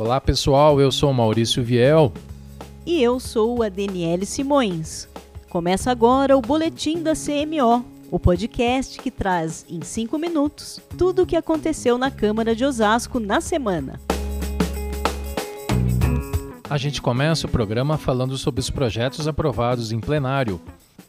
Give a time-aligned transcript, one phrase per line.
[0.00, 2.10] Olá pessoal, eu sou Maurício Viel.
[2.86, 5.06] E eu sou a Daniele Simões.
[5.50, 11.26] Começa agora o Boletim da CMO, o podcast que traz em 5 minutos tudo o
[11.26, 14.00] que aconteceu na Câmara de Osasco na semana.
[16.70, 20.58] A gente começa o programa falando sobre os projetos aprovados em plenário.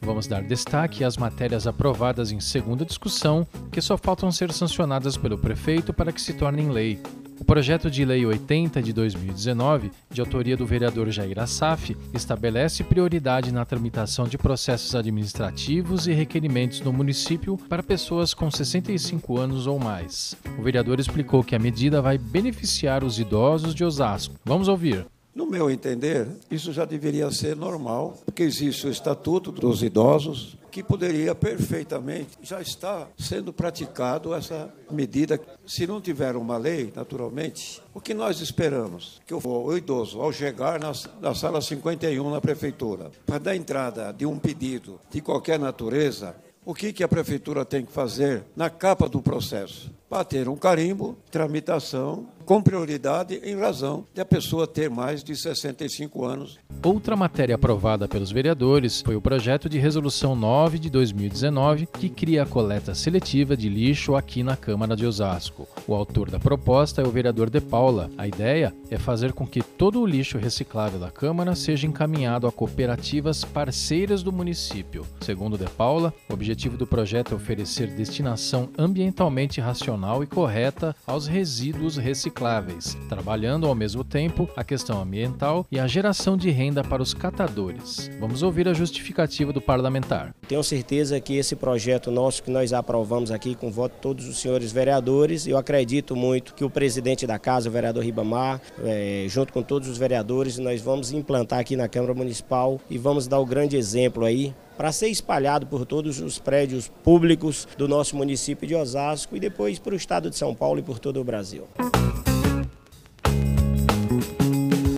[0.01, 5.37] Vamos dar destaque às matérias aprovadas em segunda discussão, que só faltam ser sancionadas pelo
[5.37, 6.99] prefeito para que se tornem lei.
[7.41, 13.51] O projeto de Lei 80 de 2019, de autoria do vereador Jair Assaf, estabelece prioridade
[13.51, 19.79] na tramitação de processos administrativos e requerimentos no município para pessoas com 65 anos ou
[19.79, 20.35] mais.
[20.59, 24.35] O vereador explicou que a medida vai beneficiar os idosos de Osasco.
[24.45, 25.07] Vamos ouvir.
[25.33, 30.81] No meu entender, isso já deveria ser normal, porque existe o Estatuto dos Idosos, que
[30.81, 35.39] poderia perfeitamente já estar sendo praticado essa medida.
[35.67, 39.21] Se não tiver uma lei, naturalmente, o que nós esperamos?
[39.27, 44.25] Que o idoso, ao chegar na, na sala 51 na prefeitura, para dar entrada de
[44.25, 46.35] um pedido de qualquer natureza,
[46.71, 49.91] o que, que a prefeitura tem que fazer na capa do processo?
[50.09, 56.25] Bater um carimbo, tramitação, com prioridade em razão de a pessoa ter mais de 65
[56.25, 56.59] anos.
[56.83, 62.43] Outra matéria aprovada pelos vereadores foi o projeto de resolução 9 de 2019, que cria
[62.43, 65.67] a coleta seletiva de lixo aqui na Câmara de Osasco.
[65.87, 68.09] O autor da proposta é o vereador De Paula.
[68.17, 72.51] A ideia é fazer com que todo o lixo reciclável da Câmara seja encaminhado a
[72.51, 75.05] cooperativas parceiras do município.
[75.21, 81.27] Segundo De Paula, o objetivo do projeto é oferecer destinação ambientalmente racional e correta aos
[81.27, 87.01] resíduos recicláveis trabalhando ao mesmo tempo a questão ambiental e a geração de renda para
[87.01, 88.09] os catadores.
[88.19, 90.33] Vamos ouvir a justificativa do parlamentar.
[90.47, 94.39] Tenho certeza que esse projeto nosso que nós aprovamos aqui com voto de todos os
[94.39, 99.51] senhores vereadores, eu acredito muito que o presidente da casa, o vereador Ribamar, é, junto
[99.51, 103.45] com todos os vereadores, nós vamos implantar aqui na Câmara Municipal e vamos dar o
[103.45, 108.73] grande exemplo aí para ser espalhado por todos os prédios públicos do nosso município de
[108.73, 111.67] Osasco e depois para o estado de São Paulo e por todo o Brasil.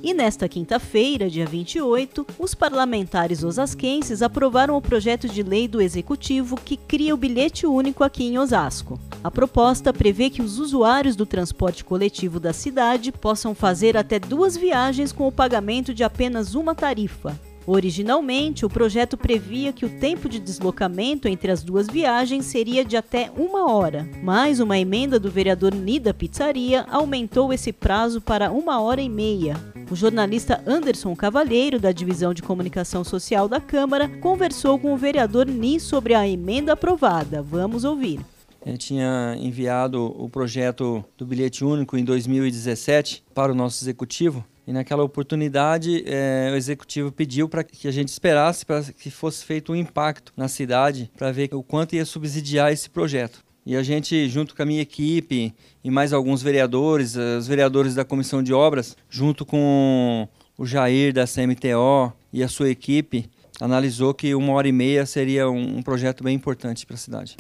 [0.02, 6.56] E nesta quinta-feira, dia 28, os parlamentares osasquenses aprovaram o projeto de lei do Executivo
[6.56, 8.98] que cria o bilhete único aqui em Osasco.
[9.22, 14.56] A proposta prevê que os usuários do transporte coletivo da cidade possam fazer até duas
[14.56, 17.38] viagens com o pagamento de apenas uma tarifa.
[17.66, 22.98] Originalmente, o projeto previa que o tempo de deslocamento entre as duas viagens seria de
[22.98, 28.82] até uma hora, mas uma emenda do vereador Nida Pizzaria aumentou esse prazo para uma
[28.82, 29.56] hora e meia.
[29.90, 35.46] O jornalista Anderson Cavalheiro, da Divisão de Comunicação Social da Câmara, conversou com o vereador
[35.46, 37.42] Ni sobre a emenda aprovada.
[37.42, 38.20] Vamos ouvir.
[38.66, 44.72] Eu tinha enviado o projeto do bilhete único em 2017 para o nosso executivo e
[44.72, 49.74] naquela oportunidade, é, o executivo pediu para que a gente esperasse para que fosse feito
[49.74, 53.44] um impacto na cidade para ver o quanto ia subsidiar esse projeto.
[53.66, 55.54] E a gente, junto com a minha equipe
[55.84, 61.26] e mais alguns vereadores, os vereadores da comissão de obras, junto com o Jair da
[61.26, 63.30] CMTO e a sua equipe,
[63.60, 67.38] analisou que uma hora e meia seria um projeto bem importante para a cidade.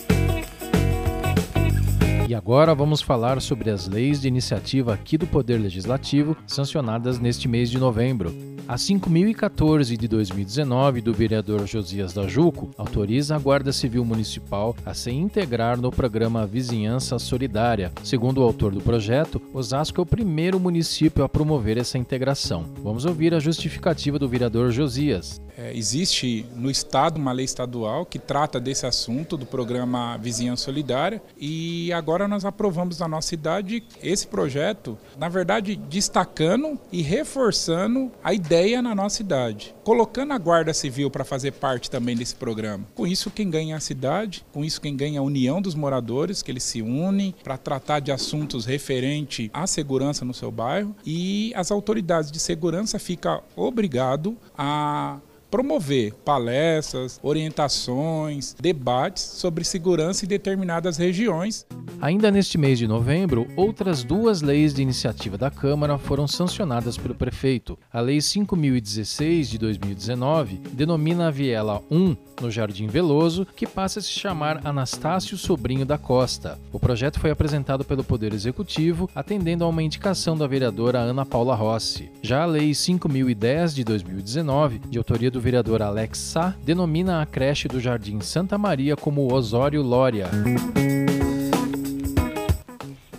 [2.28, 7.50] E agora vamos falar sobre as leis de iniciativa aqui do Poder Legislativo sancionadas neste
[7.50, 8.34] mês de novembro.
[8.66, 14.94] A 5014 de 2019 do vereador Josias da Juco autoriza a Guarda Civil Municipal a
[14.94, 17.91] se integrar no programa Vizinhança Solidária.
[18.06, 22.63] Segundo o autor do projeto, Osasco é o primeiro município a promover essa integração.
[22.81, 25.41] Vamos ouvir a justificativa do vereador Josias.
[25.57, 31.21] É, existe no estado uma lei estadual que trata desse assunto do programa Vizinhança Solidária
[31.37, 38.33] e agora nós aprovamos na nossa cidade esse projeto, na verdade destacando e reforçando a
[38.33, 42.85] ideia na nossa cidade, colocando a Guarda Civil para fazer parte também desse programa.
[42.95, 45.75] Com isso, quem ganha é a cidade, com isso, quem ganha é a união dos
[45.75, 50.95] moradores, que eles se unem para tratar de assuntos referentes à segurança no seu bairro
[51.06, 55.19] e as autoridades de segurança ficam obrigado a
[55.53, 61.67] promover palestras, orientações, debates sobre segurança em determinadas regiões.
[62.01, 67.13] Ainda neste mês de novembro, outras duas leis de iniciativa da Câmara foram sancionadas pelo
[67.13, 67.77] prefeito.
[67.91, 74.01] A Lei 5016 de 2019 denomina a Viela 1 no Jardim Veloso, que passa a
[74.01, 76.59] se chamar Anastácio Sobrinho da Costa.
[76.71, 81.53] O projeto foi apresentado pelo Poder Executivo, atendendo a uma indicação da vereadora Ana Paula
[81.53, 82.11] Rossi.
[82.23, 87.68] Já a Lei 5010 de 2019, de autoria do vereador Alex Sá, denomina a creche
[87.68, 90.30] do Jardim Santa Maria como Osório Lória.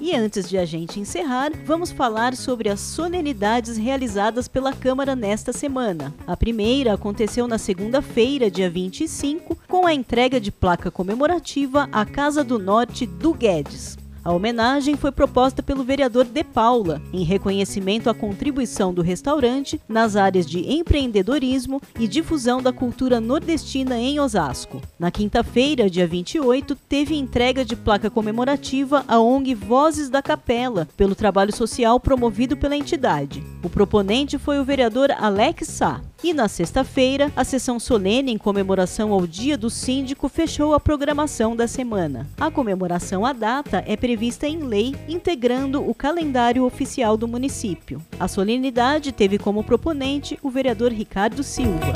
[0.00, 5.52] E antes de a gente encerrar, vamos falar sobre as solenidades realizadas pela Câmara nesta
[5.52, 6.14] semana.
[6.26, 12.42] A primeira aconteceu na segunda-feira, dia 25, com a entrega de placa comemorativa à Casa
[12.42, 13.98] do Norte do Guedes.
[14.24, 20.16] A homenagem foi proposta pelo vereador De Paula, em reconhecimento à contribuição do restaurante nas
[20.16, 24.80] áreas de empreendedorismo e difusão da cultura nordestina em Osasco.
[24.98, 31.14] Na quinta-feira, dia 28, teve entrega de placa comemorativa à ONG Vozes da Capela, pelo
[31.14, 33.44] trabalho social promovido pela entidade.
[33.62, 36.00] O proponente foi o vereador Alex Sá.
[36.24, 41.54] E na sexta-feira, a sessão solene em comemoração ao Dia do Síndico fechou a programação
[41.54, 42.26] da semana.
[42.40, 48.00] A comemoração à data é prevista em lei, integrando o calendário oficial do município.
[48.18, 51.92] A solenidade teve como proponente o vereador Ricardo Silva.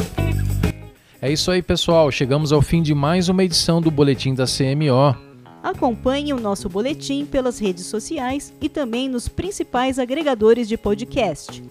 [1.23, 2.11] É isso aí, pessoal.
[2.11, 5.17] Chegamos ao fim de mais uma edição do Boletim da CMO.
[5.63, 11.63] Acompanhe o nosso boletim pelas redes sociais e também nos principais agregadores de podcast.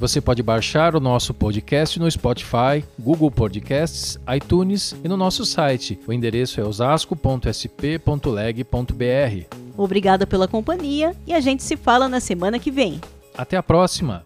[0.00, 6.00] Você pode baixar o nosso podcast no Spotify, Google Podcasts, iTunes e no nosso site.
[6.06, 9.56] O endereço é osasco.sp.leg.br.
[9.76, 12.98] Obrigada pela companhia e a gente se fala na semana que vem.
[13.36, 14.24] Até a próxima!